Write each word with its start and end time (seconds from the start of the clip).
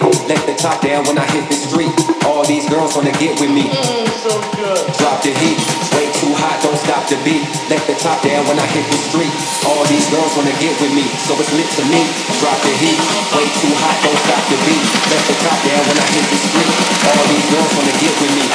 let 0.00 0.40
the 0.46 0.54
top 0.56 0.80
down 0.80 1.04
when 1.04 1.18
I 1.18 1.26
hit 1.34 1.44
the 1.48 1.58
street. 1.58 1.92
All 2.24 2.44
these 2.46 2.64
girls 2.70 2.96
wanna 2.96 3.12
get 3.18 3.36
with 3.40 3.50
me. 3.50 3.68
Mm, 3.68 4.08
so 4.24 4.32
good. 4.56 4.80
Drop 4.96 5.20
the 5.20 5.34
heat, 5.36 5.58
way 5.92 6.06
too 6.16 6.32
hot, 6.38 6.62
don't 6.62 6.78
stop 6.78 7.04
the 7.10 7.18
beat. 7.26 7.44
Let 7.68 7.82
the 7.84 7.96
top 7.98 8.22
down 8.22 8.46
when 8.48 8.56
I 8.56 8.66
hit 8.72 8.86
the 8.88 9.00
street. 9.10 9.32
All 9.68 9.84
these 9.90 10.06
girls 10.08 10.32
wanna 10.38 10.54
get 10.62 10.72
with 10.80 10.94
me, 10.94 11.04
so 11.26 11.34
it's 11.36 11.52
lit 11.52 11.68
to 11.76 11.84
me. 11.90 12.00
Drop 12.40 12.58
the 12.62 12.72
heat, 12.80 13.00
way 13.36 13.46
too 13.60 13.74
hot, 13.82 13.96
don't 14.00 14.20
stop 14.22 14.44
the 14.48 14.58
beat. 14.64 14.84
Let 15.10 15.22
the 15.28 15.36
top 15.44 15.58
down 15.66 15.82
when 15.88 15.98
I 15.98 16.06
hit 16.14 16.26
the 16.30 16.38
street. 16.40 16.72
All 17.10 17.24
these 17.28 17.46
girls 17.50 17.70
wanna 17.76 17.96
get 18.00 18.14
with 18.22 18.32
me. 18.38 18.46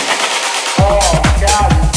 Oh 0.80 1.22
God. 1.44 1.97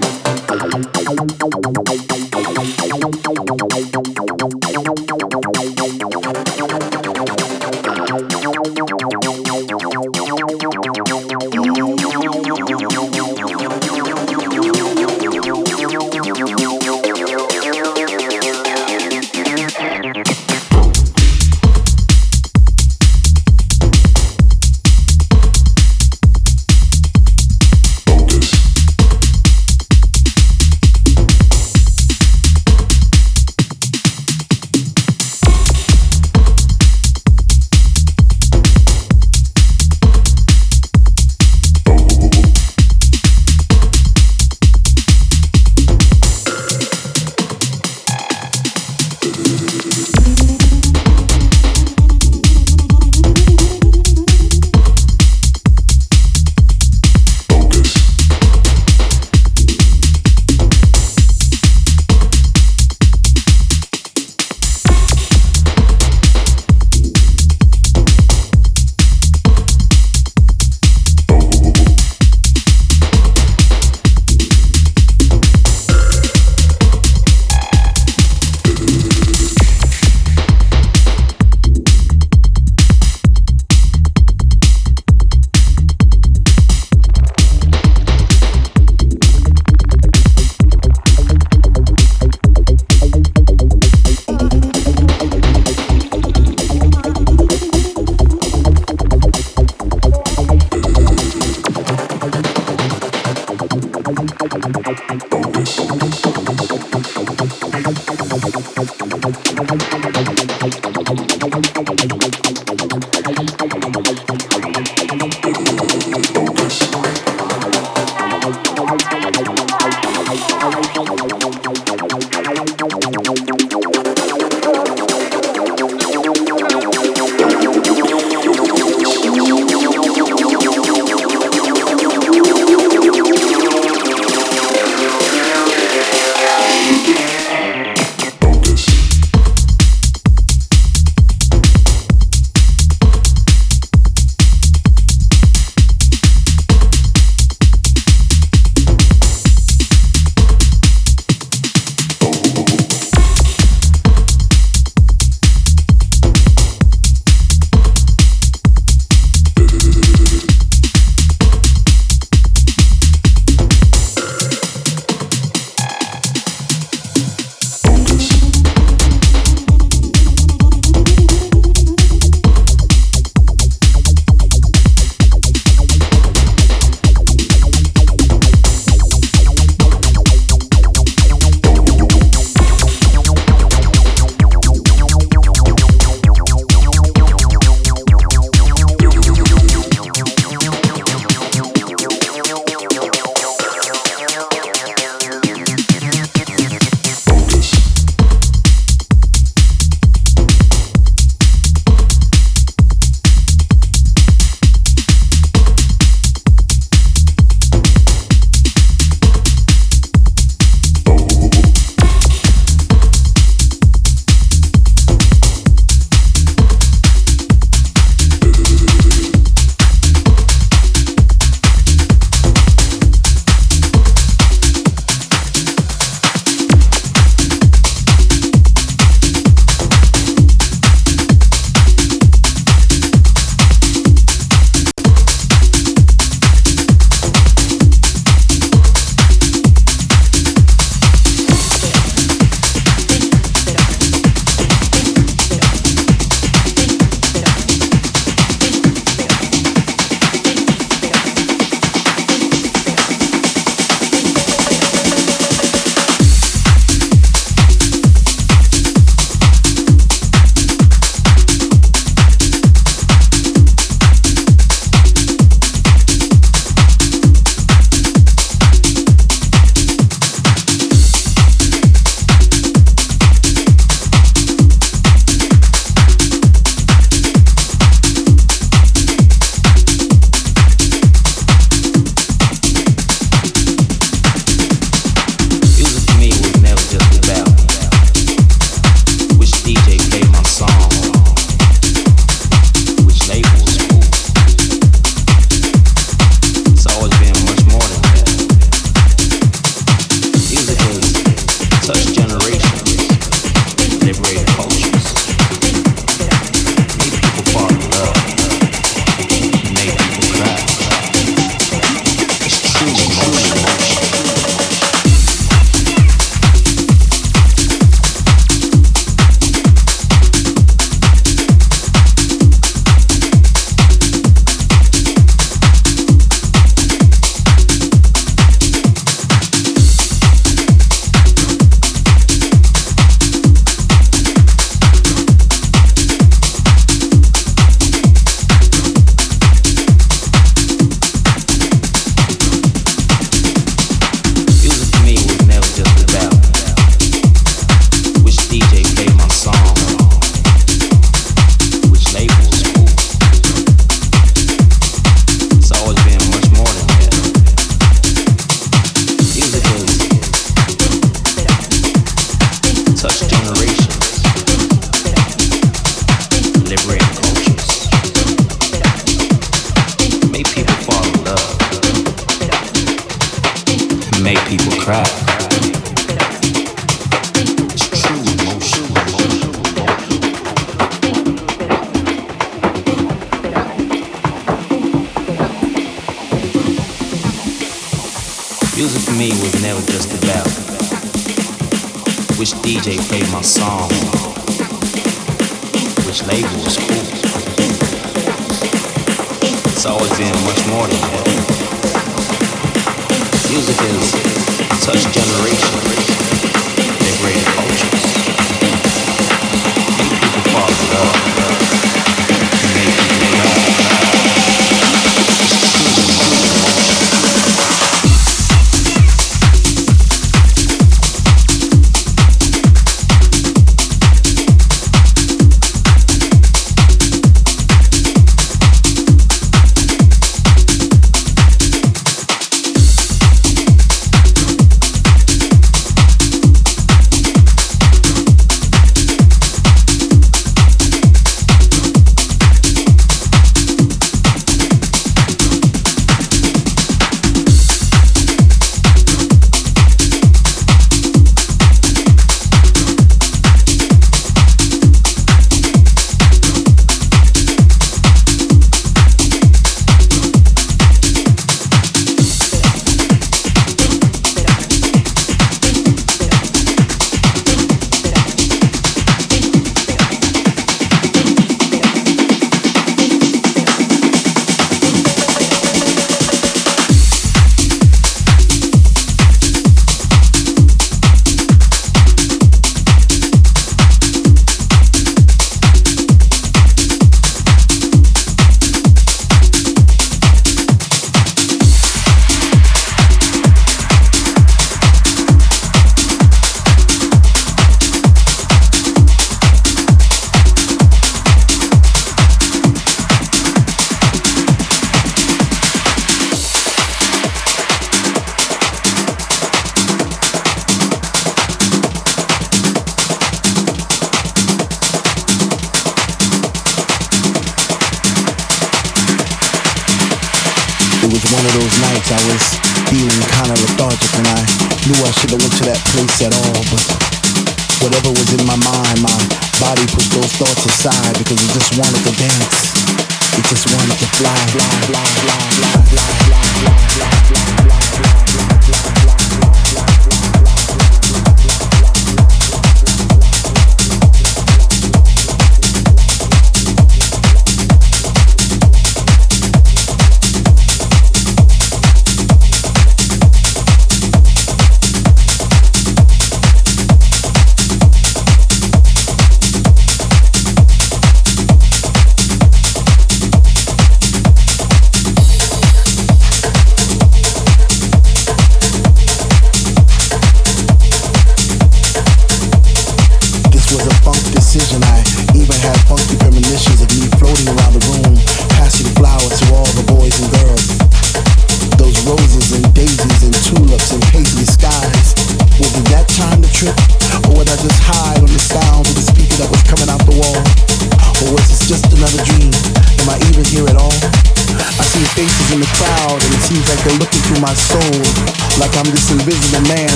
my 405.03 405.90